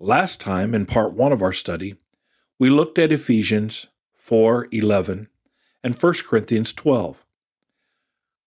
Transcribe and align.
Last 0.00 0.40
time, 0.40 0.76
in 0.76 0.86
part 0.86 1.14
one 1.14 1.32
of 1.32 1.42
our 1.42 1.52
study, 1.52 1.96
we 2.56 2.70
looked 2.70 3.00
at 3.00 3.10
Ephesians 3.10 3.88
4:11 4.16 5.26
and 5.82 5.96
1 5.96 6.22
Corinthians 6.22 6.72
12. 6.72 7.26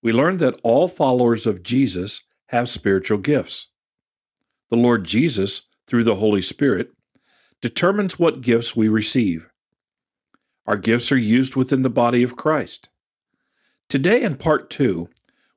We 0.01 0.13
learned 0.13 0.39
that 0.39 0.59
all 0.63 0.87
followers 0.87 1.45
of 1.45 1.61
Jesus 1.61 2.21
have 2.47 2.69
spiritual 2.69 3.17
gifts. 3.17 3.67
The 4.69 4.77
Lord 4.77 5.03
Jesus, 5.03 5.63
through 5.87 6.05
the 6.05 6.15
Holy 6.15 6.41
Spirit, 6.41 6.93
determines 7.59 8.17
what 8.17 8.39
gifts 8.39 8.73
we 8.73 8.87
receive. 8.87 9.49
Our 10.65 10.77
gifts 10.77 11.11
are 11.11 11.17
used 11.17 11.57
within 11.57 11.81
the 11.81 11.89
body 11.89 12.23
of 12.23 12.37
Christ. 12.37 12.87
Today, 13.89 14.21
in 14.23 14.37
part 14.37 14.69
two, 14.69 15.09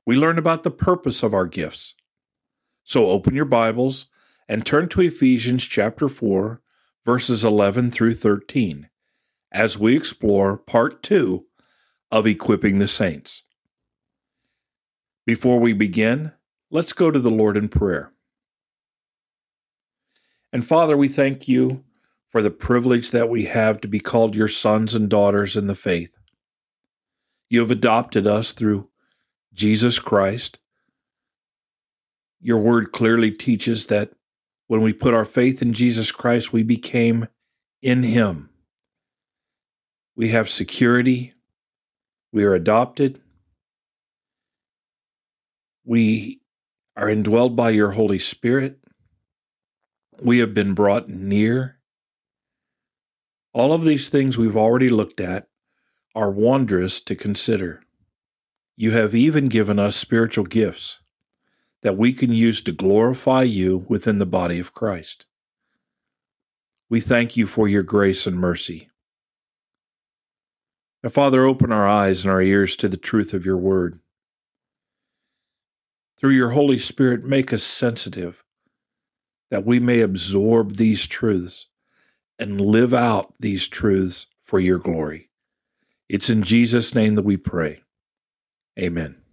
we 0.04 0.16
learn 0.16 0.38
about 0.38 0.64
the 0.64 0.72
purpose 0.72 1.22
of 1.22 1.32
our 1.32 1.46
gifts. 1.46 1.94
So 2.82 3.06
open 3.06 3.36
your 3.36 3.44
Bibles 3.44 4.06
and 4.48 4.64
turn 4.64 4.88
to 4.88 5.00
Ephesians 5.00 5.64
chapter 5.64 6.08
4, 6.08 6.60
verses 7.04 7.44
11 7.44 7.90
through 7.90 8.14
13, 8.14 8.88
as 9.52 9.78
we 9.78 9.96
explore 9.96 10.58
part 10.58 11.02
two 11.02 11.46
of 12.10 12.26
Equipping 12.26 12.78
the 12.78 12.88
Saints. 12.88 13.42
Before 15.26 15.58
we 15.58 15.72
begin, 15.72 16.32
let's 16.70 16.92
go 16.92 17.10
to 17.10 17.18
the 17.18 17.30
Lord 17.30 17.56
in 17.56 17.68
prayer. 17.68 18.12
And 20.52 20.64
Father, 20.64 20.96
we 20.96 21.08
thank 21.08 21.48
you 21.48 21.82
for 22.30 22.42
the 22.42 22.50
privilege 22.50 23.10
that 23.10 23.28
we 23.28 23.44
have 23.44 23.80
to 23.80 23.88
be 23.88 24.00
called 24.00 24.36
your 24.36 24.48
sons 24.48 24.94
and 24.94 25.08
daughters 25.08 25.56
in 25.56 25.66
the 25.66 25.74
faith. 25.74 26.16
You 27.48 27.60
have 27.60 27.70
adopted 27.70 28.26
us 28.26 28.52
through 28.52 28.88
Jesus 29.52 29.98
Christ. 29.98 30.58
Your 32.40 32.58
word 32.58 32.92
clearly 32.92 33.30
teaches 33.30 33.86
that 33.86 34.12
when 34.66 34.82
we 34.82 34.92
put 34.92 35.14
our 35.14 35.24
faith 35.24 35.60
in 35.62 35.72
Jesus 35.72 36.10
Christ, 36.10 36.52
we 36.52 36.62
became 36.62 37.28
in 37.82 38.02
Him. 38.02 38.50
We 40.16 40.28
have 40.28 40.48
security. 40.48 41.34
We 42.32 42.44
are 42.44 42.54
adopted. 42.54 43.20
We 45.84 46.40
are 46.96 47.06
indwelled 47.06 47.56
by 47.56 47.70
your 47.70 47.92
Holy 47.92 48.18
Spirit. 48.18 48.78
We 50.24 50.38
have 50.38 50.54
been 50.54 50.74
brought 50.74 51.08
near. 51.08 51.78
All 53.52 53.72
of 53.72 53.84
these 53.84 54.08
things 54.08 54.38
we've 54.38 54.56
already 54.56 54.88
looked 54.88 55.20
at 55.20 55.48
are 56.14 56.30
wondrous 56.30 57.00
to 57.00 57.14
consider. 57.14 57.82
You 58.76 58.92
have 58.92 59.14
even 59.14 59.48
given 59.48 59.78
us 59.78 59.94
spiritual 59.94 60.44
gifts 60.44 61.00
that 61.84 61.98
we 61.98 62.14
can 62.14 62.32
use 62.32 62.62
to 62.62 62.72
glorify 62.72 63.42
you 63.42 63.84
within 63.90 64.18
the 64.18 64.26
body 64.26 64.58
of 64.58 64.72
Christ. 64.72 65.26
We 66.88 66.98
thank 66.98 67.36
you 67.36 67.46
for 67.46 67.68
your 67.68 67.82
grace 67.82 68.26
and 68.26 68.38
mercy. 68.38 68.88
Now, 71.02 71.10
Father, 71.10 71.44
open 71.44 71.70
our 71.70 71.86
eyes 71.86 72.24
and 72.24 72.32
our 72.32 72.40
ears 72.40 72.74
to 72.76 72.88
the 72.88 72.96
truth 72.96 73.34
of 73.34 73.44
your 73.44 73.58
word. 73.58 74.00
Through 76.18 76.30
your 76.30 76.50
Holy 76.50 76.78
Spirit, 76.78 77.22
make 77.22 77.52
us 77.52 77.62
sensitive 77.62 78.42
that 79.50 79.66
we 79.66 79.78
may 79.78 80.00
absorb 80.00 80.76
these 80.76 81.06
truths 81.06 81.66
and 82.38 82.58
live 82.58 82.94
out 82.94 83.34
these 83.38 83.68
truths 83.68 84.26
for 84.40 84.58
your 84.58 84.78
glory. 84.78 85.28
It's 86.08 86.30
in 86.30 86.42
Jesus' 86.42 86.94
name 86.94 87.14
that 87.16 87.26
we 87.26 87.36
pray. 87.36 87.82
Amen. 88.80 89.23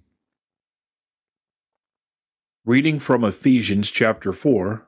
Reading 2.64 3.00
from 3.00 3.24
Ephesians 3.24 3.90
chapter 3.90 4.32
4, 4.32 4.88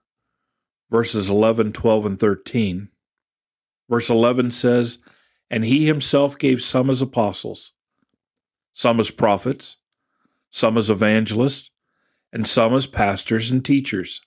verses 0.92 1.28
11, 1.28 1.74
12, 1.74 2.06
and 2.06 2.20
13. 2.20 2.90
Verse 3.90 4.12
11 4.12 4.52
says, 4.52 5.00
And 5.50 5.66
he 5.66 5.88
himself 5.88 6.38
gave 6.38 6.62
some 6.62 6.88
as 6.92 7.02
apostles, 7.02 7.74
some 8.74 9.00
as 9.00 9.10
prophets, 9.10 9.78
some 10.52 10.78
as 10.78 10.92
evangelists, 10.92 11.72
and 12.32 12.46
some 12.46 12.76
as 12.76 12.86
pastors 12.86 13.50
and 13.50 13.66
teachers, 13.66 14.22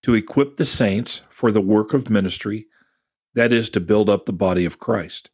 to 0.00 0.14
equip 0.14 0.56
the 0.56 0.64
saints 0.64 1.20
for 1.28 1.52
the 1.52 1.60
work 1.60 1.92
of 1.92 2.08
ministry, 2.08 2.68
that 3.34 3.52
is, 3.52 3.68
to 3.68 3.80
build 3.80 4.08
up 4.08 4.24
the 4.24 4.32
body 4.32 4.64
of 4.64 4.78
Christ, 4.78 5.28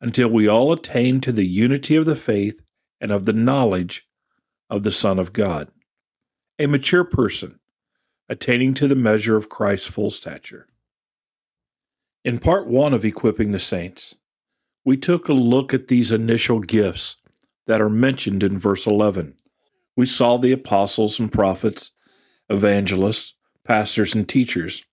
until 0.00 0.28
we 0.28 0.46
all 0.46 0.72
attain 0.72 1.20
to 1.22 1.32
the 1.32 1.48
unity 1.48 1.96
of 1.96 2.06
the 2.06 2.14
faith 2.14 2.62
and 3.00 3.10
of 3.10 3.24
the 3.24 3.32
knowledge 3.32 4.06
of 4.70 4.82
the 4.82 4.92
Son 4.92 5.18
of 5.18 5.32
God, 5.32 5.68
a 6.58 6.66
mature 6.66 7.04
person, 7.04 7.60
attaining 8.28 8.74
to 8.74 8.88
the 8.88 8.94
measure 8.94 9.36
of 9.36 9.48
Christ's 9.48 9.88
full 9.88 10.10
stature. 10.10 10.66
In 12.24 12.38
part 12.38 12.66
one 12.66 12.94
of 12.94 13.04
Equipping 13.04 13.52
the 13.52 13.58
Saints, 13.58 14.14
we 14.84 14.96
took 14.96 15.28
a 15.28 15.32
look 15.32 15.74
at 15.74 15.88
these 15.88 16.10
initial 16.10 16.60
gifts 16.60 17.16
that 17.66 17.80
are 17.80 17.90
mentioned 17.90 18.42
in 18.42 18.58
verse 18.58 18.86
11. 18.86 19.34
We 19.96 20.06
saw 20.06 20.36
the 20.36 20.52
apostles 20.52 21.18
and 21.18 21.32
prophets, 21.32 21.92
evangelists, 22.48 23.34
pastors, 23.64 24.14
and 24.14 24.28
teachers. 24.28 24.84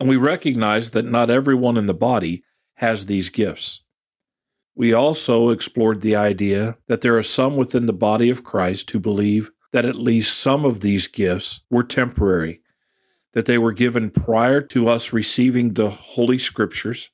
And 0.00 0.08
we 0.08 0.16
recognized 0.16 0.92
that 0.94 1.04
not 1.04 1.30
everyone 1.30 1.76
in 1.76 1.86
the 1.86 1.94
body 1.94 2.42
has 2.74 3.06
these 3.06 3.28
gifts. 3.28 3.83
We 4.76 4.92
also 4.92 5.50
explored 5.50 6.00
the 6.00 6.16
idea 6.16 6.76
that 6.88 7.00
there 7.00 7.16
are 7.16 7.22
some 7.22 7.56
within 7.56 7.86
the 7.86 7.92
body 7.92 8.28
of 8.30 8.44
Christ 8.44 8.90
who 8.90 8.98
believe 8.98 9.50
that 9.72 9.84
at 9.84 9.96
least 9.96 10.38
some 10.38 10.64
of 10.64 10.80
these 10.80 11.06
gifts 11.06 11.60
were 11.70 11.84
temporary, 11.84 12.60
that 13.32 13.46
they 13.46 13.58
were 13.58 13.72
given 13.72 14.10
prior 14.10 14.60
to 14.60 14.88
us 14.88 15.12
receiving 15.12 15.74
the 15.74 15.90
Holy 15.90 16.38
Scriptures. 16.38 17.10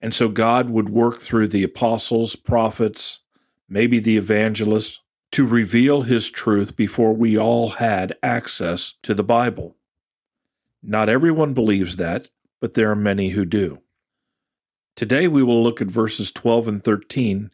And 0.00 0.14
so 0.14 0.28
God 0.28 0.70
would 0.70 0.88
work 0.88 1.20
through 1.20 1.48
the 1.48 1.62
apostles, 1.62 2.34
prophets, 2.36 3.20
maybe 3.68 3.98
the 3.98 4.16
evangelists, 4.16 5.00
to 5.32 5.46
reveal 5.46 6.02
His 6.02 6.30
truth 6.30 6.76
before 6.76 7.12
we 7.12 7.38
all 7.38 7.70
had 7.70 8.14
access 8.22 8.94
to 9.02 9.14
the 9.14 9.24
Bible. 9.24 9.76
Not 10.82 11.08
everyone 11.08 11.54
believes 11.54 11.96
that, 11.96 12.28
but 12.60 12.74
there 12.74 12.90
are 12.90 12.96
many 12.96 13.30
who 13.30 13.44
do. 13.44 13.81
Today 14.94 15.26
we 15.26 15.42
will 15.42 15.62
look 15.62 15.80
at 15.80 15.90
verses 15.90 16.30
12 16.30 16.68
and 16.68 16.84
13 16.84 17.50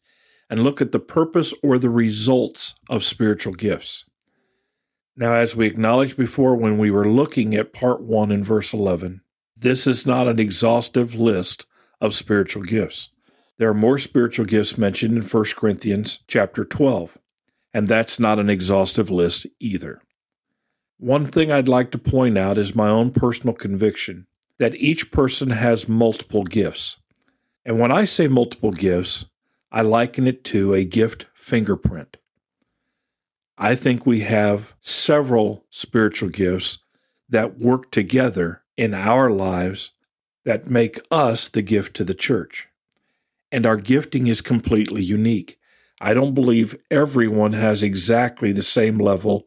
and 0.51 0.61
look 0.61 0.81
at 0.81 0.93
the 0.93 0.99
purpose 0.99 1.55
or 1.63 1.79
the 1.79 1.91
results 1.91 2.75
of 2.89 3.05
spiritual 3.05 3.55
gifts. 3.55 4.05
Now, 5.17 5.33
as 5.33 5.55
we 5.55 5.67
acknowledged 5.67 6.17
before 6.17 6.57
when 6.57 6.79
we 6.79 6.91
were 6.91 7.07
looking 7.07 7.55
at 7.55 7.73
part 7.73 8.01
1 8.01 8.31
in 8.31 8.43
verse 8.43 8.73
11, 8.73 9.21
this 9.57 9.87
is 9.87 10.07
not 10.07 10.29
an 10.29 10.39
exhaustive 10.39 11.15
list 11.15 11.67
of 12.01 12.15
spiritual 12.15 12.63
gifts. 12.63 13.11
There 13.59 13.69
are 13.69 13.75
more 13.75 13.99
spiritual 13.99 14.45
gifts 14.45 14.79
mentioned 14.79 15.17
in 15.17 15.23
1 15.23 15.45
Corinthians 15.57 16.21
chapter 16.29 16.65
12, 16.65 17.19
and 17.75 17.89
that's 17.89 18.21
not 18.21 18.39
an 18.39 18.49
exhaustive 18.49 19.11
list 19.11 19.47
either. 19.59 20.01
One 20.99 21.27
thing 21.27 21.51
I'd 21.51 21.69
like 21.69 21.91
to 21.93 21.99
point 21.99 22.39
out 22.39 22.59
is 22.59 22.75
my 22.75 22.89
own 22.89 23.11
personal 23.11 23.55
conviction 23.55 24.27
that 24.59 24.77
each 24.77 25.11
person 25.11 25.51
has 25.51 25.89
multiple 25.89 26.45
gifts. 26.45 26.97
And 27.69 27.79
when 27.79 27.93
I 27.93 28.05
say 28.05 28.29
multiple 28.29 28.73
gifts, 28.73 29.27
I 29.71 29.83
liken 29.83 30.27
it 30.27 30.43
to 30.45 30.73
a 30.73 30.87
gift 30.87 31.27
fingerprint. 31.35 32.17
I 33.59 33.75
think 33.75 34.07
we 34.07 34.21
have 34.21 34.75
several 34.81 35.67
spiritual 35.69 36.31
gifts 36.31 36.79
that 37.29 37.59
work 37.59 37.91
together 37.91 38.63
in 38.79 38.95
our 38.95 39.29
lives 39.29 39.91
that 40.47 40.71
make 40.71 40.99
us 41.11 41.51
the 41.51 41.61
gift 41.61 41.95
to 41.97 42.05
the 42.05 42.15
church. 42.15 42.69
And 43.53 43.67
our 43.67 43.77
gifting 43.77 44.29
is 44.29 44.41
completely 44.41 45.03
unique. 45.03 45.59
I 46.01 46.15
don't 46.15 46.33
believe 46.33 46.83
everyone 46.91 47.53
has 47.53 47.83
exactly 47.83 48.51
the 48.51 48.63
same 48.63 48.97
level 48.97 49.47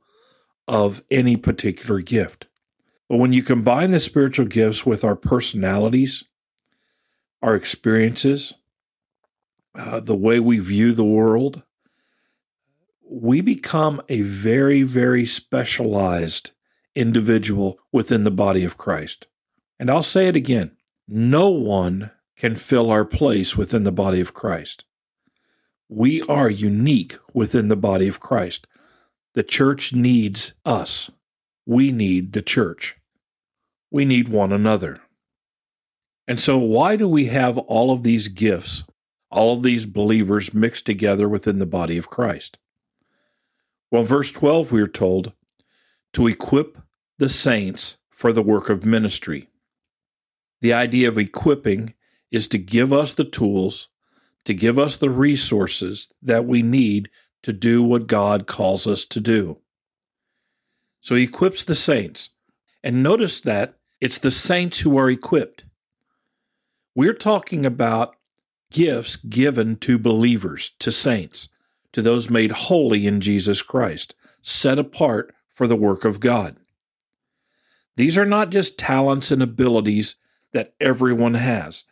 of 0.68 1.02
any 1.10 1.38
particular 1.38 2.02
gift. 2.02 2.46
But 3.10 3.18
when 3.18 3.34
you 3.34 3.42
combine 3.42 3.90
the 3.90 4.00
spiritual 4.00 4.46
gifts 4.46 4.86
with 4.86 5.04
our 5.04 5.16
personalities, 5.16 6.24
our 7.42 7.56
experiences, 7.56 8.54
uh, 9.76 10.00
the 10.00 10.16
way 10.16 10.40
we 10.40 10.60
view 10.60 10.94
the 10.94 11.04
world, 11.04 11.64
we 13.10 13.42
become 13.42 14.02
a 14.10 14.22
very, 14.22 14.84
very 14.84 15.26
specialized 15.26 16.52
individual 16.96 17.80
within 17.92 18.24
the 18.24 18.32
body 18.32 18.64
of 18.64 18.78
Christ. 18.78 19.28
And 19.80 19.90
I'll 19.90 20.04
say 20.04 20.28
it 20.28 20.36
again 20.36 20.78
no 21.08 21.50
one 21.50 22.12
can 22.38 22.56
fill 22.56 22.90
our 22.90 23.04
place 23.06 23.58
within 23.58 23.84
the 23.84 23.92
body 23.92 24.22
of 24.22 24.34
Christ. 24.34 24.86
We 25.90 26.22
are 26.24 26.50
unique 26.50 27.18
within 27.34 27.68
the 27.68 27.76
body 27.76 28.08
of 28.08 28.22
Christ. 28.22 28.66
The 29.34 29.44
church 29.44 29.94
needs 29.94 30.54
us. 30.66 31.12
We 31.66 31.92
need 31.92 32.32
the 32.32 32.42
church. 32.42 32.96
We 33.92 34.06
need 34.06 34.30
one 34.30 34.54
another. 34.54 35.02
And 36.32 36.40
so, 36.40 36.58
why 36.58 36.96
do 36.96 37.10
we 37.10 37.26
have 37.26 37.58
all 37.58 37.92
of 37.92 38.04
these 38.04 38.30
gifts, 38.30 38.86
all 39.30 39.58
of 39.58 39.64
these 39.64 39.86
believers 39.86 40.54
mixed 40.54 40.86
together 40.86 41.28
within 41.28 41.60
the 41.60 41.66
body 41.66 41.98
of 41.98 42.10
Christ? 42.10 42.58
Well, 43.92 44.04
verse 44.04 44.32
12, 44.32 44.72
we 44.72 44.82
are 44.82 44.88
told 44.88 45.34
to 46.14 46.28
equip 46.28 46.78
the 47.18 47.28
saints 47.28 47.98
for 48.10 48.32
the 48.32 48.42
work 48.42 48.70
of 48.70 48.86
ministry. 48.86 49.50
The 50.62 50.72
idea 50.72 51.10
of 51.10 51.18
equipping 51.18 51.96
is 52.32 52.48
to 52.48 52.58
give 52.58 52.94
us 52.94 53.14
the 53.14 53.26
tools, 53.26 53.90
to 54.46 54.54
give 54.54 54.80
us 54.80 54.96
the 54.96 55.10
resources 55.10 56.14
that 56.22 56.46
we 56.46 56.62
need 56.62 57.10
to 57.44 57.52
do 57.52 57.84
what 57.84 58.08
God 58.08 58.48
calls 58.48 58.88
us 58.88 59.04
to 59.08 59.20
do. 59.20 59.60
So 61.02 61.16
he 61.16 61.24
equips 61.24 61.66
the 61.66 61.76
saints. 61.76 62.30
And 62.82 63.04
notice 63.04 63.42
that 63.42 63.74
it's 64.00 64.20
the 64.20 64.32
saints 64.32 64.80
who 64.80 64.98
are 64.98 65.10
equipped. 65.10 65.66
We're 66.94 67.14
talking 67.14 67.66
about 67.66 68.16
gifts 68.72 69.16
given 69.16 69.78
to 69.78 69.98
believers, 69.98 70.72
to 70.80 70.92
saints, 70.92 71.48
to 71.94 72.02
those 72.02 72.30
made 72.30 72.52
holy 72.52 73.08
in 73.08 73.22
Jesus 73.22 73.62
Christ, 73.62 74.14
set 74.42 74.78
apart 74.78 75.34
for 75.48 75.68
the 75.68 75.76
work 75.76 76.04
of 76.04 76.20
God. 76.20 76.58
These 77.96 78.18
are 78.18 78.26
not 78.26 78.50
just 78.50 78.78
talents 78.78 79.32
and 79.32 79.42
abilities 79.42 80.16
that 80.54 80.74
everyone 80.80 81.36
has. 81.36 81.84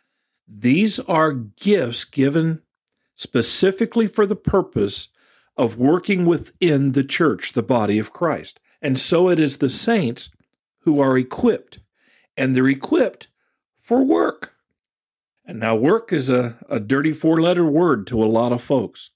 These 0.46 0.98
are 1.00 1.32
gifts 1.32 2.04
given 2.04 2.62
specifically 3.14 4.06
for 4.06 4.26
the 4.26 4.36
purpose 4.36 5.08
of 5.56 5.76
working 5.76 6.26
within 6.26 6.92
the 6.92 7.04
church, 7.04 7.52
the 7.52 7.62
body 7.62 7.98
of 7.98 8.12
Christ. 8.12 8.60
And 8.82 8.98
so 8.98 9.28
it 9.28 9.38
is 9.38 9.58
the 9.58 9.68
saints 9.68 10.30
who 10.80 11.00
are 11.00 11.16
equipped, 11.16 11.78
and 12.36 12.56
they're 12.56 12.66
equipped 12.66 13.28
for 13.78 14.02
work. 14.02 14.54
And 15.50 15.58
now, 15.58 15.74
work 15.74 16.12
is 16.12 16.30
a, 16.30 16.56
a 16.68 16.78
dirty 16.78 17.12
four 17.12 17.40
letter 17.40 17.66
word 17.66 18.06
to 18.06 18.22
a 18.22 18.30
lot 18.30 18.52
of 18.52 18.62
folks. 18.62 19.10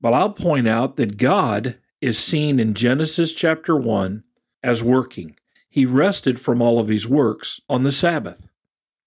But 0.00 0.12
I'll 0.12 0.30
point 0.30 0.68
out 0.68 0.94
that 0.94 1.16
God 1.16 1.76
is 2.00 2.20
seen 2.20 2.60
in 2.60 2.72
Genesis 2.72 3.32
chapter 3.32 3.74
1 3.74 4.22
as 4.62 4.84
working. 4.84 5.34
He 5.68 5.84
rested 5.86 6.38
from 6.38 6.62
all 6.62 6.78
of 6.78 6.86
his 6.86 7.08
works 7.08 7.60
on 7.68 7.82
the 7.82 7.90
Sabbath. 7.90 8.46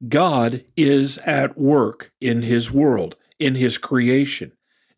God 0.05 0.65
is 0.75 1.17
at 1.19 1.57
work 1.57 2.11
in 2.19 2.41
his 2.41 2.69
world, 2.69 3.15
in 3.39 3.55
his 3.55 3.77
creation. 3.77 4.51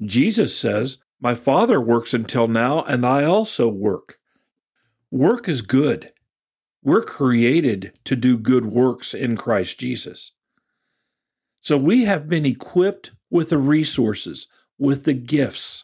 Jesus 0.04 0.57
says, 0.57 0.98
My 1.19 1.36
Father 1.36 1.80
works 1.80 2.12
until 2.12 2.48
now, 2.48 2.81
and 2.86 3.06
I 3.06 3.24
also 3.24 3.68
work. 3.68 4.18
Work 5.12 5.48
is 5.48 5.62
good. 5.62 6.12
We're 6.81 7.04
created 7.04 8.00
to 8.06 8.16
do 8.16 8.36
good 8.36 8.66
works 8.66 9.13
in 9.13 9.38
Christ 9.38 9.80
Jesus. 9.80 10.31
So 11.62 11.78
we 11.78 12.06
have 12.06 12.28
been 12.28 12.46
equipped 12.46 13.12
with 13.30 13.50
the 13.50 13.58
resources, 13.58 14.48
with 14.78 15.06
the 15.06 15.13
gifts 15.13 15.84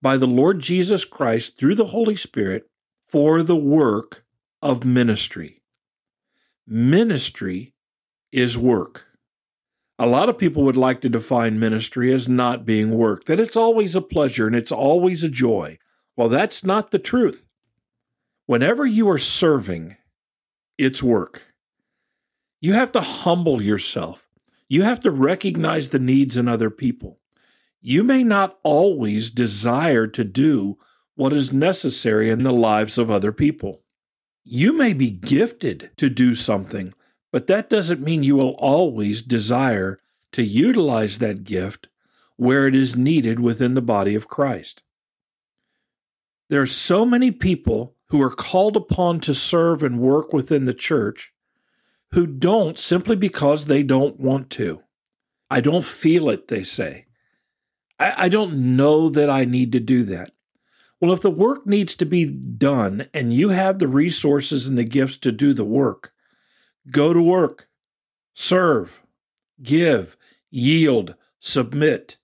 by 0.00 0.16
the 0.16 0.26
Lord 0.26 0.60
Jesus 0.60 1.04
Christ 1.04 1.58
through 1.58 1.74
the 1.74 1.86
Holy 1.86 2.16
Spirit 2.16 2.70
for 3.06 3.42
the 3.42 3.56
work 3.56 4.24
of 4.62 4.84
ministry. 4.84 5.62
Ministry 6.66 7.74
is 8.30 8.56
work. 8.56 9.06
A 9.98 10.06
lot 10.06 10.28
of 10.28 10.38
people 10.38 10.62
would 10.62 10.76
like 10.76 11.00
to 11.00 11.08
define 11.08 11.58
ministry 11.58 12.12
as 12.12 12.28
not 12.28 12.64
being 12.64 12.96
work, 12.96 13.24
that 13.24 13.40
it's 13.40 13.56
always 13.56 13.96
a 13.96 14.00
pleasure 14.00 14.46
and 14.46 14.54
it's 14.54 14.70
always 14.70 15.24
a 15.24 15.28
joy. 15.28 15.78
Well, 16.16 16.28
that's 16.28 16.62
not 16.62 16.92
the 16.92 17.00
truth. 17.00 17.44
Whenever 18.46 18.86
you 18.86 19.08
are 19.10 19.18
serving, 19.18 19.96
it's 20.76 21.02
work. 21.02 21.42
You 22.60 22.74
have 22.74 22.92
to 22.92 23.00
humble 23.00 23.60
yourself. 23.60 24.27
You 24.68 24.82
have 24.82 25.00
to 25.00 25.10
recognize 25.10 25.88
the 25.88 25.98
needs 25.98 26.36
in 26.36 26.48
other 26.48 26.70
people. 26.70 27.18
You 27.80 28.04
may 28.04 28.22
not 28.22 28.58
always 28.62 29.30
desire 29.30 30.06
to 30.08 30.24
do 30.24 30.78
what 31.14 31.32
is 31.32 31.52
necessary 31.52 32.30
in 32.30 32.42
the 32.42 32.52
lives 32.52 32.98
of 32.98 33.10
other 33.10 33.32
people. 33.32 33.82
You 34.44 34.72
may 34.72 34.92
be 34.92 35.10
gifted 35.10 35.90
to 35.96 36.10
do 36.10 36.34
something 36.34 36.92
but 37.30 37.46
that 37.46 37.68
doesn't 37.68 38.00
mean 38.00 38.22
you 38.22 38.36
will 38.36 38.56
always 38.58 39.22
desire 39.22 40.00
to 40.32 40.42
utilize 40.42 41.18
that 41.18 41.44
gift 41.44 41.88
where 42.36 42.66
it 42.66 42.74
is 42.74 42.96
needed 42.96 43.40
within 43.40 43.74
the 43.74 43.82
body 43.82 44.14
of 44.14 44.28
Christ. 44.28 44.82
There 46.48 46.62
are 46.62 46.66
so 46.66 47.04
many 47.04 47.30
people 47.30 47.96
who 48.06 48.22
are 48.22 48.30
called 48.30 48.76
upon 48.76 49.20
to 49.20 49.34
serve 49.34 49.82
and 49.82 50.00
work 50.00 50.32
within 50.32 50.64
the 50.64 50.74
church 50.74 51.32
who 52.12 52.26
don't 52.26 52.78
simply 52.78 53.16
because 53.16 53.64
they 53.64 53.82
don't 53.82 54.18
want 54.18 54.50
to. 54.50 54.82
I 55.50 55.60
don't 55.60 55.84
feel 55.84 56.30
it, 56.30 56.48
they 56.48 56.62
say. 56.62 57.06
I, 57.98 58.24
I, 58.24 58.28
don't 58.28 58.76
know 58.76 59.08
that 59.08 59.30
I 59.30 59.44
need 59.44 59.72
to 59.72 59.80
do 59.80 60.04
that. 60.04 60.32
Well, 61.00 61.12
if 61.12 61.20
the 61.20 61.30
work 61.30 61.66
needs 61.66 61.94
to 61.96 62.04
be 62.04 62.24
done 62.26 63.08
and 63.14 63.32
you 63.32 63.50
have 63.50 63.78
the 63.78 63.88
resources 63.88 64.66
and 64.66 64.76
the 64.76 64.84
gifts 64.84 65.16
to 65.18 65.32
do 65.32 65.52
the 65.52 65.64
work, 65.64 66.12
Go 66.90 67.12
to 67.12 67.20
work, 67.20 67.68
serve, 68.34 69.02
give, 69.62 70.16
yield, 70.50 71.14
submit. 71.38 72.16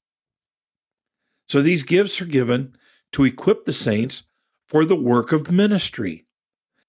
So 1.49 1.61
these 1.61 1.83
gifts 1.83 2.21
are 2.21 2.27
given 2.27 2.75
to 3.13 3.25
equip 3.25 3.65
the 3.65 3.73
saints 3.73 4.25
for 4.67 4.85
the 4.85 4.97
work 4.97 5.33
of 5.33 5.51
ministry. 5.51 6.25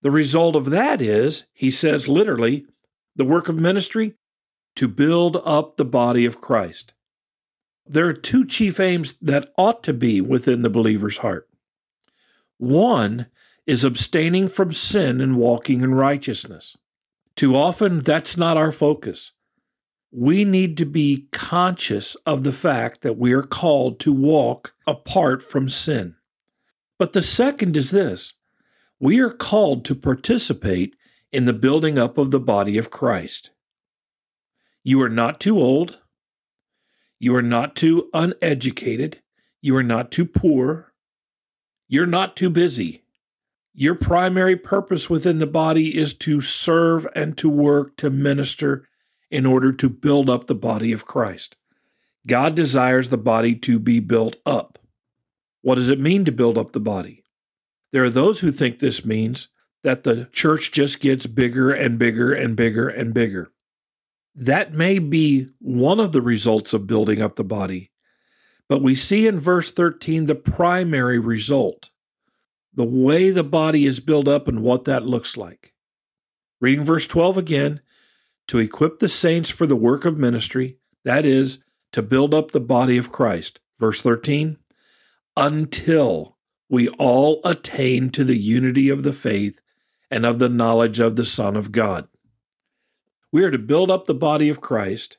The 0.01 0.11
result 0.11 0.55
of 0.55 0.69
that 0.69 1.01
is, 1.01 1.45
he 1.53 1.69
says 1.69 2.07
literally, 2.07 2.65
the 3.15 3.25
work 3.25 3.49
of 3.49 3.55
ministry 3.55 4.15
to 4.75 4.87
build 4.87 5.41
up 5.45 5.77
the 5.77 5.85
body 5.85 6.25
of 6.25 6.41
Christ. 6.41 6.93
There 7.87 8.07
are 8.07 8.13
two 8.13 8.45
chief 8.45 8.79
aims 8.79 9.13
that 9.21 9.53
ought 9.57 9.83
to 9.83 9.93
be 9.93 10.19
within 10.21 10.63
the 10.63 10.69
believer's 10.69 11.17
heart. 11.17 11.47
One 12.57 13.27
is 13.67 13.83
abstaining 13.83 14.47
from 14.47 14.73
sin 14.73 15.21
and 15.21 15.37
walking 15.37 15.81
in 15.81 15.93
righteousness. 15.93 16.77
Too 17.35 17.55
often, 17.55 17.99
that's 17.99 18.37
not 18.37 18.57
our 18.57 18.71
focus. 18.71 19.33
We 20.11 20.45
need 20.45 20.77
to 20.77 20.85
be 20.85 21.27
conscious 21.31 22.15
of 22.25 22.43
the 22.43 22.53
fact 22.53 23.01
that 23.01 23.17
we 23.17 23.33
are 23.33 23.43
called 23.43 23.99
to 24.01 24.13
walk 24.13 24.73
apart 24.87 25.43
from 25.43 25.67
sin. 25.67 26.15
But 26.97 27.13
the 27.13 27.21
second 27.21 27.75
is 27.75 27.91
this 27.91 28.33
we 28.99 29.19
are 29.19 29.31
called 29.31 29.83
to 29.85 29.95
participate 29.95 30.95
in 31.35 31.43
the 31.43 31.53
building 31.53 31.97
up 31.97 32.17
of 32.17 32.31
the 32.31 32.39
body 32.39 32.77
of 32.77 32.89
Christ. 32.89 33.51
You 34.85 35.01
are 35.01 35.09
not 35.09 35.41
too 35.41 35.59
old. 35.59 35.99
You 37.19 37.35
are 37.35 37.41
not 37.41 37.75
too 37.75 38.09
uneducated. 38.13 39.21
You 39.61 39.75
are 39.75 39.83
not 39.83 40.11
too 40.11 40.25
poor. 40.25 40.93
You're 41.89 42.05
not 42.05 42.37
too 42.37 42.49
busy. 42.49 43.03
Your 43.73 43.95
primary 43.95 44.55
purpose 44.55 45.09
within 45.09 45.39
the 45.39 45.45
body 45.45 45.97
is 45.97 46.13
to 46.19 46.39
serve 46.39 47.05
and 47.13 47.37
to 47.37 47.49
work 47.49 47.97
to 47.97 48.09
minister 48.09 48.87
in 49.29 49.45
order 49.45 49.73
to 49.73 49.89
build 49.89 50.29
up 50.29 50.47
the 50.47 50.55
body 50.55 50.93
of 50.93 51.05
Christ. 51.05 51.57
God 52.25 52.55
desires 52.55 53.09
the 53.09 53.17
body 53.17 53.55
to 53.55 53.77
be 53.77 53.99
built 53.99 54.37
up. 54.45 54.79
What 55.61 55.75
does 55.75 55.89
it 55.89 55.99
mean 55.99 56.23
to 56.23 56.31
build 56.31 56.57
up 56.57 56.71
the 56.71 56.79
body? 56.79 57.25
There 57.91 58.05
are 58.05 58.09
those 58.09 58.39
who 58.39 58.53
think 58.53 58.79
this 58.79 59.03
means 59.03 59.49
that 59.85 60.03
the 60.03 60.25
church 60.31 60.71
just 60.71 60.99
gets 60.99 61.27
bigger 61.27 61.71
and 61.71 61.99
bigger 61.99 62.33
and 62.33 62.57
bigger 62.57 62.89
and 62.89 63.13
bigger. 63.13 63.51
That 64.33 64.73
may 64.73 64.97
be 64.97 65.49
one 65.59 65.99
of 65.99 66.11
the 66.11 66.23
results 66.23 66.73
of 66.73 66.87
building 66.87 67.21
up 67.21 67.35
the 67.35 67.43
body, 67.43 67.91
but 68.67 68.81
we 68.81 68.95
see 68.95 69.27
in 69.27 69.39
verse 69.39 69.69
13 69.69 70.25
the 70.25 70.33
primary 70.33 71.19
result 71.19 71.91
the 72.73 72.83
way 72.83 73.29
the 73.29 73.43
body 73.43 73.85
is 73.85 73.99
built 73.99 74.27
up 74.27 74.47
and 74.47 74.63
what 74.63 74.85
that 74.85 75.05
looks 75.05 75.37
like. 75.37 75.75
Reading 76.59 76.83
verse 76.83 77.05
12 77.05 77.37
again 77.37 77.79
to 78.47 78.57
equip 78.57 78.97
the 78.97 79.07
saints 79.07 79.51
for 79.51 79.67
the 79.67 79.75
work 79.75 80.03
of 80.03 80.17
ministry, 80.17 80.79
that 81.03 81.25
is, 81.25 81.63
to 81.91 82.01
build 82.01 82.33
up 82.33 82.51
the 82.51 82.59
body 82.59 82.97
of 82.97 83.11
Christ. 83.11 83.59
Verse 83.77 84.01
13, 84.01 84.57
until 85.37 86.37
we 86.69 86.89
all 86.89 87.39
attain 87.45 88.09
to 88.09 88.23
the 88.23 88.37
unity 88.37 88.89
of 88.89 89.03
the 89.03 89.13
faith 89.13 89.61
and 90.09 90.25
of 90.25 90.39
the 90.39 90.49
knowledge 90.49 90.99
of 90.99 91.15
the 91.15 91.25
Son 91.25 91.55
of 91.55 91.71
God. 91.71 92.07
We 93.31 93.43
are 93.43 93.51
to 93.51 93.59
build 93.59 93.91
up 93.91 94.05
the 94.05 94.13
body 94.13 94.49
of 94.49 94.61
Christ, 94.61 95.17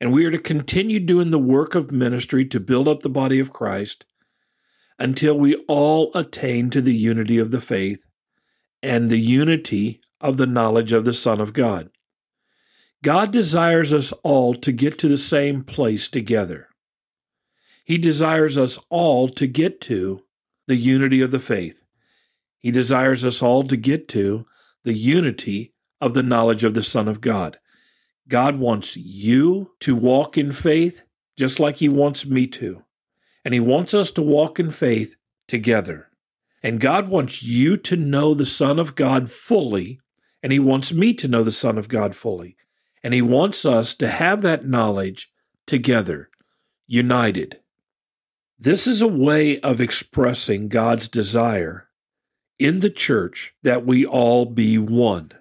and 0.00 0.12
we 0.12 0.24
are 0.24 0.30
to 0.30 0.38
continue 0.38 0.98
doing 0.98 1.30
the 1.30 1.38
work 1.38 1.74
of 1.74 1.92
ministry 1.92 2.44
to 2.46 2.60
build 2.60 2.88
up 2.88 3.00
the 3.00 3.10
body 3.10 3.38
of 3.38 3.52
Christ 3.52 4.06
until 4.98 5.38
we 5.38 5.56
all 5.68 6.10
attain 6.14 6.70
to 6.70 6.80
the 6.80 6.94
unity 6.94 7.38
of 7.38 7.50
the 7.50 7.60
faith 7.60 8.04
and 8.82 9.10
the 9.10 9.20
unity 9.20 10.00
of 10.20 10.36
the 10.36 10.46
knowledge 10.46 10.92
of 10.92 11.04
the 11.04 11.12
Son 11.12 11.40
of 11.40 11.52
God. 11.52 11.90
God 13.02 13.32
desires 13.32 13.92
us 13.92 14.12
all 14.22 14.54
to 14.54 14.72
get 14.72 14.98
to 14.98 15.08
the 15.08 15.16
same 15.16 15.62
place 15.62 16.08
together. 16.08 16.68
He 17.84 17.96
desires 17.96 18.58
us 18.58 18.78
all 18.90 19.28
to 19.30 19.46
get 19.46 19.80
to 19.82 20.24
the 20.66 20.76
unity 20.76 21.22
of 21.22 21.30
the 21.30 21.40
faith. 21.40 21.79
He 22.60 22.70
desires 22.70 23.24
us 23.24 23.42
all 23.42 23.64
to 23.64 23.76
get 23.76 24.08
to 24.08 24.46
the 24.84 24.94
unity 24.94 25.74
of 26.00 26.14
the 26.14 26.22
knowledge 26.22 26.64
of 26.64 26.74
the 26.74 26.82
Son 26.82 27.08
of 27.08 27.20
God. 27.20 27.58
God 28.28 28.58
wants 28.58 28.96
you 28.96 29.72
to 29.80 29.96
walk 29.96 30.38
in 30.38 30.52
faith 30.52 31.02
just 31.36 31.58
like 31.58 31.76
He 31.76 31.88
wants 31.88 32.24
me 32.24 32.46
to 32.46 32.84
and 33.44 33.54
He 33.54 33.60
wants 33.60 33.94
us 33.94 34.10
to 34.12 34.22
walk 34.22 34.60
in 34.60 34.70
faith 34.70 35.16
together. 35.48 36.08
And 36.62 36.80
God 36.80 37.08
wants 37.08 37.42
you 37.42 37.76
to 37.78 37.96
know 37.96 38.34
the 38.34 38.46
Son 38.46 38.78
of 38.78 38.94
God 38.94 39.30
fully, 39.30 40.00
and 40.42 40.52
He 40.52 40.58
wants 40.58 40.92
me 40.92 41.14
to 41.14 41.28
know 41.28 41.42
the 41.42 41.52
Son 41.52 41.78
of 41.78 41.88
God 41.88 42.14
fully. 42.14 42.56
And 43.02 43.14
He 43.14 43.22
wants 43.22 43.64
us 43.64 43.94
to 43.94 44.08
have 44.08 44.42
that 44.42 44.64
knowledge 44.64 45.30
together, 45.66 46.30
united. 46.86 47.60
This 48.58 48.86
is 48.86 49.00
a 49.00 49.08
way 49.08 49.58
of 49.60 49.80
expressing 49.80 50.68
God's 50.68 51.08
desire 51.08 51.88
in 52.60 52.80
the 52.80 52.90
church 52.90 53.54
that 53.62 53.86
we 53.86 54.04
all 54.04 54.44
be 54.44 54.76
one. 54.78 55.32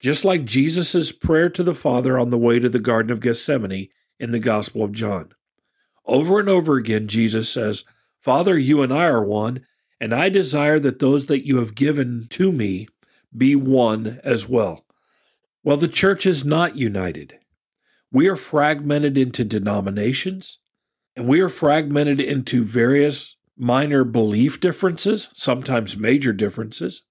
Just 0.00 0.24
like 0.24 0.44
Jesus' 0.46 1.12
prayer 1.12 1.50
to 1.50 1.62
the 1.62 1.74
Father 1.74 2.18
on 2.18 2.30
the 2.30 2.38
way 2.38 2.58
to 2.58 2.70
the 2.70 2.80
Garden 2.80 3.12
of 3.12 3.20
Gethsemane 3.20 3.88
in 4.18 4.30
the 4.30 4.38
Gospel 4.38 4.82
of 4.82 4.92
John. 4.92 5.32
Over 6.06 6.40
and 6.40 6.48
over 6.48 6.76
again, 6.76 7.06
Jesus 7.06 7.50
says, 7.50 7.84
Father, 8.18 8.58
you 8.58 8.82
and 8.82 8.92
I 8.92 9.04
are 9.04 9.22
one, 9.22 9.66
and 10.00 10.14
I 10.14 10.30
desire 10.30 10.78
that 10.78 11.00
those 11.00 11.26
that 11.26 11.46
you 11.46 11.58
have 11.58 11.74
given 11.74 12.26
to 12.30 12.50
me 12.50 12.88
be 13.36 13.54
one 13.54 14.18
as 14.24 14.48
well. 14.48 14.86
Well, 15.62 15.76
the 15.76 15.86
church 15.86 16.24
is 16.24 16.44
not 16.46 16.76
united. 16.76 17.38
We 18.10 18.26
are 18.28 18.36
fragmented 18.36 19.18
into 19.18 19.44
denominations, 19.44 20.60
and 21.14 21.28
we 21.28 21.40
are 21.40 21.50
fragmented 21.50 22.20
into 22.20 22.64
various 22.64 23.36
minor 23.58 24.04
belief 24.04 24.60
differences, 24.60 25.28
sometimes 25.34 25.96
major 25.96 26.32
differences. 26.32 27.02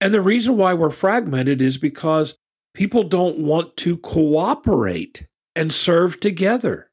And 0.00 0.12
the 0.12 0.20
reason 0.20 0.56
why 0.56 0.74
we're 0.74 0.90
fragmented 0.90 1.62
is 1.62 1.78
because 1.78 2.38
people 2.74 3.04
don't 3.04 3.38
want 3.38 3.76
to 3.78 3.96
cooperate 3.98 5.26
and 5.54 5.72
serve 5.72 6.18
together. 6.18 6.90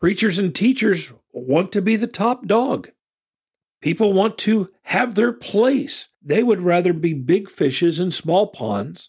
Preachers 0.00 0.38
and 0.38 0.54
teachers 0.54 1.12
want 1.32 1.70
to 1.72 1.80
be 1.82 1.96
the 1.96 2.06
top 2.06 2.46
dog. 2.46 2.90
People 3.80 4.12
want 4.12 4.38
to 4.38 4.70
have 4.82 5.14
their 5.14 5.32
place. 5.32 6.08
They 6.20 6.42
would 6.42 6.60
rather 6.60 6.92
be 6.92 7.14
big 7.14 7.48
fishes 7.48 8.00
in 8.00 8.10
small 8.10 8.48
ponds 8.48 9.08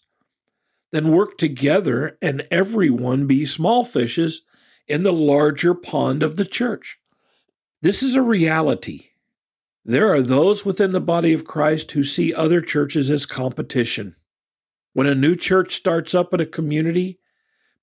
than 0.92 1.10
work 1.10 1.38
together 1.38 2.16
and 2.22 2.46
everyone 2.50 3.26
be 3.26 3.46
small 3.46 3.84
fishes 3.84 4.42
in 4.86 5.02
the 5.02 5.12
larger 5.12 5.74
pond 5.74 6.22
of 6.22 6.36
the 6.36 6.44
church. 6.44 6.98
This 7.82 8.02
is 8.02 8.14
a 8.14 8.22
reality. 8.22 9.08
There 9.86 10.10
are 10.14 10.22
those 10.22 10.64
within 10.64 10.92
the 10.92 11.00
body 11.00 11.34
of 11.34 11.44
Christ 11.44 11.92
who 11.92 12.04
see 12.04 12.32
other 12.32 12.62
churches 12.62 13.10
as 13.10 13.26
competition. 13.26 14.16
When 14.94 15.06
a 15.06 15.14
new 15.14 15.36
church 15.36 15.74
starts 15.74 16.14
up 16.14 16.32
in 16.32 16.40
a 16.40 16.46
community, 16.46 17.18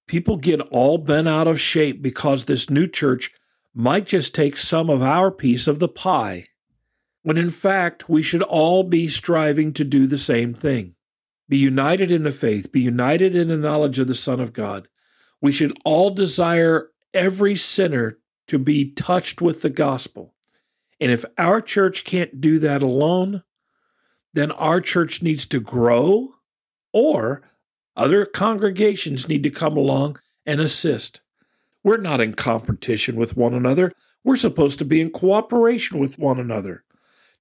people 0.07 0.37
get 0.37 0.61
all 0.71 0.97
bent 0.97 1.27
out 1.27 1.47
of 1.47 1.59
shape 1.59 2.01
because 2.01 2.45
this 2.45 2.71
new 2.71 2.87
church 2.87 3.31
might 3.75 4.07
just 4.07 4.33
take 4.33 4.57
some 4.57 4.89
of 4.89 5.03
our 5.03 5.29
piece 5.29 5.67
of 5.67 5.77
the 5.77 5.87
pie, 5.87 6.47
when 7.21 7.37
in 7.37 7.51
fact 7.51 8.09
we 8.09 8.23
should 8.23 8.43
all 8.43 8.83
be 8.83 9.07
striving 9.07 9.71
to 9.73 9.83
do 9.83 10.07
the 10.07 10.17
same 10.17 10.55
thing. 10.55 10.95
Be 11.47 11.57
united 11.57 12.09
in 12.09 12.23
the 12.23 12.31
faith, 12.31 12.71
be 12.71 12.81
united 12.81 13.35
in 13.35 13.47
the 13.47 13.57
knowledge 13.57 13.99
of 13.99 14.07
the 14.07 14.15
Son 14.15 14.39
of 14.39 14.53
God. 14.53 14.87
We 15.39 15.51
should 15.51 15.77
all 15.85 16.09
desire 16.09 16.89
every 17.13 17.55
sinner 17.55 18.17
to 18.47 18.57
be 18.57 18.91
touched 18.91 19.39
with 19.39 19.61
the 19.61 19.69
gospel. 19.69 20.30
And 21.01 21.11
if 21.11 21.25
our 21.39 21.61
church 21.61 22.03
can't 22.03 22.39
do 22.39 22.59
that 22.59 22.83
alone, 22.83 23.43
then 24.33 24.51
our 24.51 24.79
church 24.79 25.23
needs 25.23 25.47
to 25.47 25.59
grow 25.59 26.35
or 26.93 27.41
other 27.97 28.25
congregations 28.25 29.27
need 29.27 29.43
to 29.43 29.49
come 29.49 29.75
along 29.75 30.19
and 30.45 30.61
assist. 30.61 31.21
We're 31.83 31.97
not 31.97 32.21
in 32.21 32.35
competition 32.35 33.15
with 33.15 33.35
one 33.35 33.55
another. 33.55 33.93
We're 34.23 34.35
supposed 34.35 34.77
to 34.79 34.85
be 34.85 35.01
in 35.01 35.09
cooperation 35.09 35.99
with 35.99 36.19
one 36.19 36.39
another. 36.39 36.83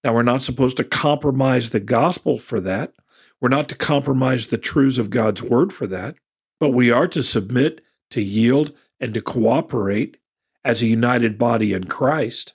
Now, 0.02 0.14
we're 0.14 0.22
not 0.22 0.40
supposed 0.40 0.78
to 0.78 0.84
compromise 0.84 1.70
the 1.70 1.80
gospel 1.80 2.38
for 2.38 2.58
that. 2.60 2.94
We're 3.40 3.50
not 3.50 3.68
to 3.68 3.74
compromise 3.74 4.46
the 4.46 4.56
truths 4.56 4.96
of 4.96 5.10
God's 5.10 5.42
word 5.42 5.72
for 5.72 5.86
that. 5.88 6.16
But 6.58 6.70
we 6.70 6.90
are 6.90 7.08
to 7.08 7.22
submit, 7.22 7.82
to 8.10 8.22
yield, 8.22 8.72
and 8.98 9.12
to 9.12 9.20
cooperate 9.20 10.16
as 10.64 10.80
a 10.80 10.86
united 10.86 11.36
body 11.36 11.74
in 11.74 11.84
Christ. 11.84 12.54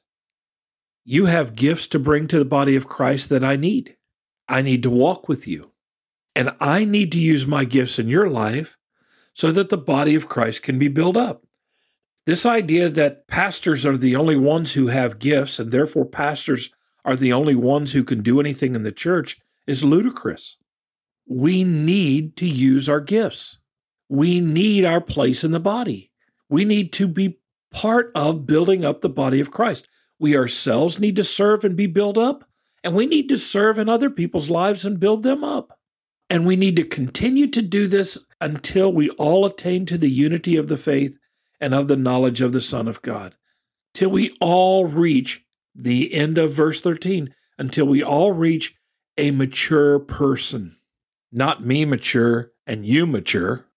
You 1.06 1.28
have 1.28 1.56
gifts 1.56 1.86
to 1.88 2.00
bring 2.00 2.28
to 2.28 2.40
the 2.40 2.46
body 2.46 2.76
of 2.76 2.88
Christ 2.88 3.30
that 3.30 3.44
I 3.44 3.56
need. 3.56 3.96
I 4.50 4.64
need 4.64 4.82
to 4.84 4.90
walk 4.90 5.30
with 5.30 5.48
you. 5.48 5.72
And 6.36 6.56
I 6.60 6.84
need 6.84 7.12
to 7.12 7.20
use 7.20 7.46
my 7.46 7.64
gifts 7.64 8.00
in 8.00 8.08
your 8.08 8.28
life 8.28 8.78
so 9.32 9.52
that 9.52 9.70
the 9.70 9.78
body 9.78 10.16
of 10.16 10.28
Christ 10.28 10.64
can 10.64 10.80
be 10.80 10.88
built 10.88 11.16
up. 11.16 11.46
This 12.26 12.44
idea 12.44 12.90
that 12.90 13.28
pastors 13.28 13.86
are 13.86 13.98
the 13.98 14.16
only 14.16 14.36
ones 14.36 14.74
who 14.74 14.88
have 14.88 15.20
gifts 15.20 15.60
and 15.60 15.72
therefore 15.72 16.06
pastors 16.06 16.72
are 17.06 17.16
the 17.16 17.32
only 17.32 17.54
ones 17.54 17.94
who 17.94 18.04
can 18.04 18.24
do 18.24 18.40
anything 18.40 18.74
in 18.74 18.82
the 18.82 18.92
church 18.92 19.38
is 19.68 19.84
ludicrous. 19.84 20.58
We 21.28 21.64
need 21.64 22.36
to 22.38 22.48
use 22.48 22.90
our 22.90 23.00
gifts. 23.00 23.60
We 24.10 24.40
need 24.40 24.86
our 24.86 25.02
place 25.02 25.44
in 25.44 25.52
the 25.52 25.60
body. 25.60 26.12
We 26.50 26.66
need 26.66 26.92
to 26.94 27.08
be 27.08 27.40
part 27.72 28.12
of 28.16 28.48
building 28.48 28.84
up 28.84 29.02
the 29.02 29.10
body 29.10 29.40
of 29.40 29.52
Christ. 29.52 29.88
We 30.20 30.36
ourselves 30.38 31.00
need 31.00 31.16
to 31.18 31.24
serve 31.24 31.64
and 31.64 31.76
be 31.76 31.88
built 31.88 32.18
up, 32.18 32.50
and 32.84 32.96
we 32.96 33.06
need 33.06 33.30
to 33.30 33.38
serve 33.38 33.78
in 33.80 33.90
other 33.90 34.10
people's 34.10 34.50
lives 34.50 34.86
and 34.86 35.00
build 35.00 35.24
them 35.24 35.44
up. 35.44 35.80
And 36.30 36.46
we 36.46 36.56
need 36.56 36.76
to 36.78 36.84
continue 36.84 37.48
to 37.48 37.62
do 37.62 37.88
this 37.88 38.18
until 38.42 38.92
we 38.92 39.10
all 39.12 39.46
attain 39.46 39.86
to 39.88 39.98
the 39.98 40.10
unity 40.10 40.58
of 40.58 40.68
the 40.68 40.78
faith 40.78 41.20
and 41.60 41.74
of 41.74 41.88
the 41.88 41.96
knowledge 41.96 42.42
of 42.42 42.52
the 42.52 42.62
Son 42.62 42.88
of 42.88 43.02
God, 43.02 43.36
till 43.94 44.10
we 44.10 44.36
all 44.42 44.86
reach 44.86 45.44
the 45.74 46.14
end 46.14 46.38
of 46.38 46.52
verse 46.54 46.82
13, 46.82 47.34
until 47.58 47.86
we 47.86 48.04
all 48.04 48.32
reach 48.32 48.76
a 49.18 49.32
mature 49.32 50.00
person. 50.00 50.78
Not 51.32 51.64
me 51.64 51.86
mature 51.86 52.52
and 52.66 52.86
you 52.86 53.06
mature, 53.06 53.68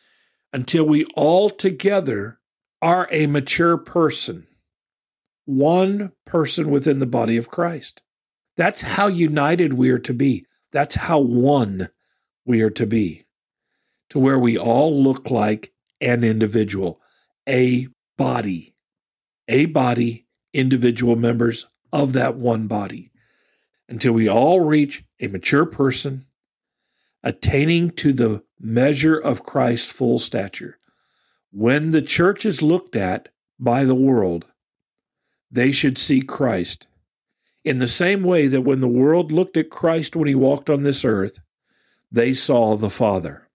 until 0.53 0.85
we 0.85 1.05
all 1.17 1.51
together 1.51 2.41
are 2.81 3.09
a 3.11 3.27
mature 3.27 3.77
person, 3.77 4.47
one 5.45 6.13
person 6.29 6.71
within 6.71 6.99
the 6.99 7.07
body 7.07 7.37
of 7.37 7.51
Christ. 7.51 8.03
That's 8.57 8.83
how 8.83 9.07
united 9.07 9.75
we 9.75 9.91
are 9.91 9.99
to 10.01 10.15
be. 10.15 10.47
That's 10.73 10.97
how 10.97 11.19
one 11.21 11.89
we 12.45 12.61
are 12.63 12.71
to 12.71 12.87
be, 12.87 13.25
to 14.11 14.19
where 14.19 14.39
we 14.39 14.59
all 14.59 15.03
look 15.03 15.31
like 15.31 15.73
an 16.01 16.23
individual, 16.23 17.01
a 17.49 17.89
body, 18.17 18.75
a 19.49 19.67
body, 19.67 20.27
individual 20.53 21.17
members 21.17 21.67
of 21.93 22.13
that 22.13 22.37
one 22.37 22.69
body, 22.69 23.11
until 23.89 24.13
we 24.13 24.29
all 24.29 24.61
reach 24.61 25.05
a 25.21 25.29
mature 25.29 25.65
person, 25.65 26.27
attaining 27.23 27.91
to 27.91 28.13
the 28.13 28.43
measure 28.61 29.17
of 29.17 29.45
Christ's 29.45 29.91
full 29.91 30.19
stature. 30.19 30.79
When 31.51 31.93
the 31.93 32.03
church 32.03 32.45
is 32.45 32.61
looked 32.61 32.95
at 32.95 33.31
by 33.59 33.85
the 33.85 33.95
world, 33.95 34.47
they 35.51 35.73
should 35.73 35.99
see 35.99 36.21
Christ. 36.21 36.87
In 37.65 37.79
the 37.79 37.89
same 37.89 38.23
way 38.23 38.47
that 38.47 38.63
when 38.63 38.81
the 38.81 38.89
world 38.89 39.33
looked 39.33 39.57
at 39.57 39.71
Christ 39.71 40.17
when 40.17 40.29
he 40.29 40.35
walked 40.35 40.71
on 40.71 40.83
this 40.83 41.05
earth, 41.05 41.41
they 42.11 42.33
saw 42.33 42.77
the 42.77 42.91
Father. 42.91 43.49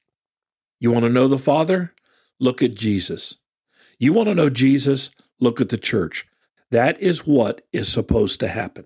You 0.79 0.91
want 0.91 1.05
to 1.05 1.11
know 1.11 1.27
the 1.27 1.39
Father? 1.39 1.93
Look 2.39 2.61
at 2.61 2.75
Jesus. 2.75 3.35
You 3.97 4.13
want 4.13 4.27
to 4.27 4.35
know 4.35 4.49
Jesus? 4.49 5.09
Look 5.39 5.61
at 5.61 5.69
the 5.69 5.77
church. 5.77 6.25
That 6.71 6.99
is 6.99 7.25
what 7.25 7.65
is 7.71 7.87
supposed 7.87 8.39
to 8.41 8.47
happen. 8.47 8.85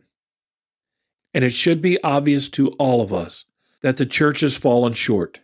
And 1.34 1.44
it 1.44 1.54
should 1.54 1.82
be 1.82 2.02
obvious 2.04 2.50
to 2.50 2.70
all 2.80 3.02
of 3.02 3.14
us 3.14 3.46
that 3.82 3.98
the 3.98 4.06
church 4.06 4.42
has 4.42 4.58
fallen 4.58 4.94
short. 4.94 5.40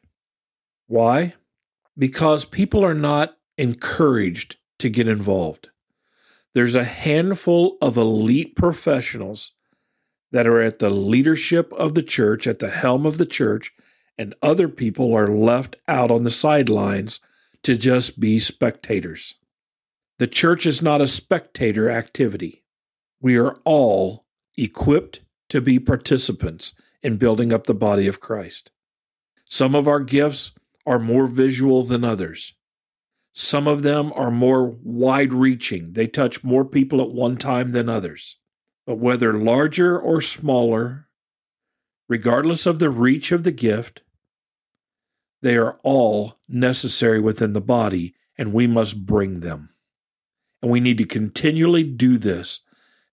Why? 0.88 1.34
Because 1.98 2.46
people 2.46 2.84
are 2.84 2.94
not 2.94 3.38
encouraged 3.58 4.58
to 4.80 4.90
get 4.90 5.08
involved. 5.08 5.70
There's 6.54 6.76
a 6.76 6.84
handful 6.84 7.78
of 7.82 7.98
elite 7.98 8.56
professionals 8.56 9.52
that 10.32 10.48
are 10.48 10.62
at 10.62 10.80
the 10.80 10.90
leadership 10.90 11.74
of 11.74 11.96
the 11.96 12.04
church, 12.04 12.48
at 12.48 12.60
the 12.60 12.70
helm 12.70 13.06
of 13.06 13.18
the 13.18 13.26
church, 13.26 13.72
and 14.18 14.36
other 14.42 14.68
people 14.68 15.16
are 15.16 15.28
left 15.28 15.76
out 15.88 16.12
on 16.12 16.24
the 16.24 16.32
sidelines 16.32 17.20
to 17.64 17.76
just 17.76 18.20
be 18.20 18.40
spectators. 18.40 19.36
The 20.20 20.28
church 20.28 20.66
is 20.66 20.82
not 20.82 21.02
a 21.02 21.08
spectator 21.08 21.90
activity. 21.90 22.64
We 23.20 23.38
are 23.38 23.58
all 23.64 24.26
equipped 24.58 25.22
to 25.50 25.62
be 25.62 25.80
participants 25.80 26.74
in 27.02 27.18
building 27.18 27.52
up 27.52 27.66
the 27.66 27.74
body 27.74 28.08
of 28.08 28.20
Christ. 28.20 28.72
Some 29.46 29.76
of 29.76 29.88
our 29.88 30.00
gifts 30.00 30.52
are 30.86 31.00
more 31.00 31.28
visual 31.28 31.84
than 31.84 32.04
others. 32.04 32.54
Some 33.34 33.68
of 33.68 33.82
them 33.82 34.14
are 34.14 34.30
more 34.30 34.78
wide 34.84 35.34
reaching. 35.34 35.94
They 35.94 36.06
touch 36.06 36.44
more 36.44 36.64
people 36.64 37.02
at 37.02 37.10
one 37.10 37.36
time 37.36 37.72
than 37.72 37.90
others. 37.90 38.38
But 38.86 39.00
whether 39.00 39.34
larger 39.34 40.00
or 40.00 40.22
smaller, 40.22 41.08
regardless 42.08 42.68
of 42.68 42.78
the 42.78 42.92
reach 42.92 43.32
of 43.32 43.44
the 43.44 43.52
gift, 43.52 44.04
they 45.42 45.58
are 45.58 45.80
all 45.84 46.40
necessary 46.48 47.20
within 47.20 47.54
the 47.54 47.62
body, 47.62 48.14
and 48.38 48.54
we 48.54 48.68
must 48.68 49.06
bring 49.06 49.40
them. 49.40 49.74
And 50.62 50.72
we 50.72 50.80
need 50.80 51.00
to 51.00 51.06
continually 51.06 51.84
do 51.84 52.18
this 52.20 52.62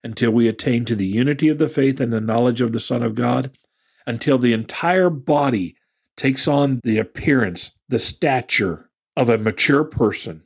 until 0.03 0.31
we 0.31 0.47
attain 0.47 0.85
to 0.85 0.95
the 0.95 1.07
unity 1.07 1.49
of 1.49 1.57
the 1.57 1.67
faith 1.67 1.99
and 1.99 2.13
the 2.13 2.21
knowledge 2.21 2.61
of 2.61 2.73
the 2.73 2.79
Son 2.79 3.01
of 3.01 3.15
God, 3.15 3.57
until 4.05 4.37
the 4.37 4.53
entire 4.53 5.09
body 5.09 5.75
takes 6.15 6.47
on 6.47 6.79
the 6.83 6.99
appearance, 6.99 7.71
the 7.89 7.99
stature 7.99 8.90
of 9.15 9.29
a 9.29 9.37
mature 9.37 9.83
person, 9.83 10.43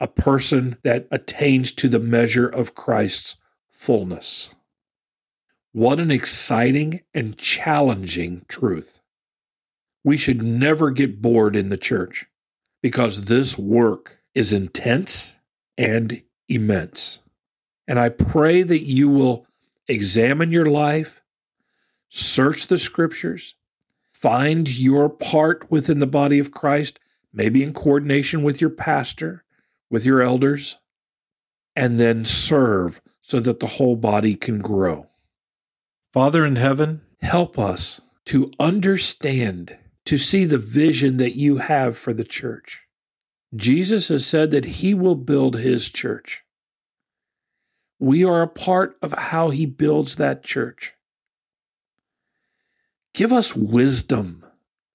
a 0.00 0.08
person 0.08 0.76
that 0.82 1.06
attains 1.10 1.72
to 1.72 1.88
the 1.88 2.00
measure 2.00 2.48
of 2.48 2.74
Christ's 2.74 3.36
fullness. 3.70 4.54
What 5.72 5.98
an 5.98 6.10
exciting 6.10 7.00
and 7.14 7.38
challenging 7.38 8.44
truth. 8.48 9.00
We 10.04 10.16
should 10.16 10.42
never 10.42 10.90
get 10.90 11.22
bored 11.22 11.56
in 11.56 11.68
the 11.68 11.76
church 11.76 12.26
because 12.82 13.24
this 13.24 13.56
work 13.56 14.22
is 14.34 14.52
intense 14.52 15.36
and 15.78 16.22
immense. 16.48 17.20
And 17.86 17.98
I 17.98 18.08
pray 18.08 18.62
that 18.62 18.84
you 18.84 19.08
will 19.08 19.46
examine 19.88 20.50
your 20.50 20.66
life, 20.66 21.22
search 22.08 22.66
the 22.66 22.78
scriptures, 22.78 23.54
find 24.12 24.68
your 24.68 25.08
part 25.08 25.70
within 25.70 25.98
the 25.98 26.06
body 26.06 26.38
of 26.38 26.52
Christ, 26.52 26.98
maybe 27.32 27.62
in 27.62 27.72
coordination 27.72 28.42
with 28.42 28.60
your 28.60 28.70
pastor, 28.70 29.44
with 29.90 30.04
your 30.04 30.22
elders, 30.22 30.78
and 31.74 31.98
then 31.98 32.24
serve 32.24 33.00
so 33.20 33.40
that 33.40 33.60
the 33.60 33.66
whole 33.66 33.96
body 33.96 34.34
can 34.34 34.60
grow. 34.60 35.08
Father 36.12 36.44
in 36.44 36.56
heaven, 36.56 37.00
help 37.22 37.58
us 37.58 38.00
to 38.26 38.52
understand, 38.60 39.78
to 40.04 40.18
see 40.18 40.44
the 40.44 40.58
vision 40.58 41.16
that 41.16 41.36
you 41.36 41.56
have 41.58 41.96
for 41.96 42.12
the 42.12 42.24
church. 42.24 42.82
Jesus 43.54 44.08
has 44.08 44.26
said 44.26 44.50
that 44.50 44.64
he 44.64 44.94
will 44.94 45.14
build 45.14 45.56
his 45.56 45.88
church. 45.88 46.44
We 47.98 48.24
are 48.24 48.42
a 48.42 48.48
part 48.48 48.96
of 49.00 49.12
how 49.12 49.50
he 49.50 49.64
builds 49.64 50.16
that 50.16 50.42
church. 50.42 50.94
Give 53.14 53.32
us 53.32 53.54
wisdom, 53.54 54.44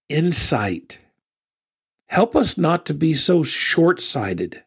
insight. 0.10 1.00
Help 2.08 2.36
us 2.36 2.58
not 2.58 2.86
to 2.86 2.94
be 2.94 3.14
so 3.14 3.44
short 3.44 4.00
sighted. 4.00 4.64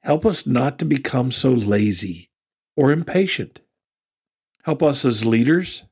Help 0.00 0.24
us 0.24 0.46
not 0.46 0.78
to 0.78 0.84
become 0.84 1.32
so 1.32 1.50
lazy 1.50 2.30
or 2.76 2.92
impatient. 2.92 3.60
Help 4.64 4.82
us 4.82 5.04
as 5.04 5.24
leaders 5.24 5.84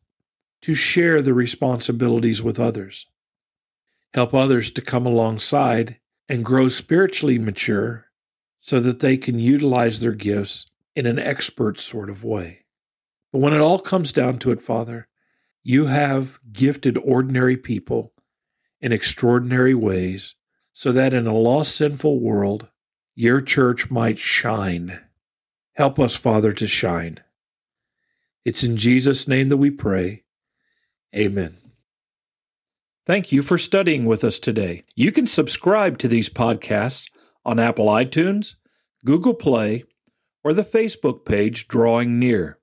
to 0.63 0.75
share 0.75 1.23
the 1.23 1.35
responsibilities 1.35 2.43
with 2.43 2.61
others. 2.61 3.07
Help 4.15 4.35
others 4.35 4.71
to 4.71 4.83
come 4.83 5.07
alongside 5.07 5.99
and 6.29 6.45
grow 6.45 6.69
spiritually 6.69 7.39
mature 7.39 8.07
so 8.61 8.81
that 8.81 9.01
they 9.01 9.17
can 9.17 9.39
utilize 9.39 10.01
their 10.01 10.13
gifts 10.13 10.67
in 10.95 11.07
an 11.07 11.19
expert 11.19 11.79
sort 11.79 12.11
of 12.11 12.25
way. 12.25 12.65
But 13.33 13.41
when 13.41 13.53
it 13.53 13.61
all 13.61 13.79
comes 13.79 14.13
down 14.13 14.39
to 14.41 14.51
it, 14.51 14.61
Father, 14.61 15.09
you 15.63 15.87
have 15.87 16.39
gifted 16.51 16.99
ordinary 16.99 17.57
people 17.57 18.13
in 18.81 18.93
extraordinary 18.93 19.75
ways 19.75 20.35
so 20.79 20.93
that 20.93 21.13
in 21.13 21.27
a 21.27 21.35
lost, 21.35 21.75
sinful 21.75 22.21
world, 22.21 22.69
your 23.17 23.41
church 23.41 23.91
might 23.91 24.17
shine. 24.17 25.01
Help 25.75 25.99
us, 25.99 26.15
Father, 26.15 26.53
to 26.53 26.69
shine. 26.69 27.19
It's 28.45 28.63
in 28.63 28.77
Jesus' 28.77 29.27
name 29.27 29.49
that 29.49 29.57
we 29.57 29.73
pray. 29.73 30.23
Amen. 31.17 31.57
Thank 33.05 33.33
you 33.33 33.43
for 33.43 33.59
studying 33.59 34.05
with 34.05 34.23
us 34.23 34.39
today. 34.39 34.85
You 34.95 35.11
can 35.11 35.27
subscribe 35.27 35.99
to 35.99 36.07
these 36.07 36.29
podcasts 36.29 37.11
on 37.45 37.59
Apple 37.59 37.87
iTunes, 37.87 38.55
Google 39.05 39.35
Play, 39.35 39.83
or 40.45 40.53
the 40.53 40.63
Facebook 40.63 41.25
page 41.25 41.67
Drawing 41.67 42.21
Near. 42.21 42.61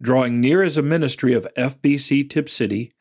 Drawing 0.00 0.40
Near 0.40 0.62
is 0.62 0.78
a 0.78 0.82
ministry 0.82 1.34
of 1.34 1.46
FBC 1.54 2.30
Tipp 2.30 2.48
City, 2.48 2.92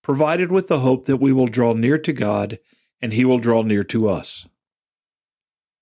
provided 0.00 0.50
with 0.50 0.68
the 0.68 0.80
hope 0.80 1.04
that 1.04 1.18
we 1.18 1.30
will 1.30 1.46
draw 1.46 1.74
near 1.74 1.98
to 1.98 2.14
God 2.14 2.58
and 3.02 3.12
He 3.12 3.24
will 3.24 3.38
draw 3.38 3.62
near 3.62 3.84
to 3.84 4.08
us. 4.08 4.46